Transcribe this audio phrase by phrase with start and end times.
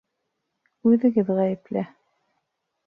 [0.93, 1.87] Үҙегеҙ ғәйепле!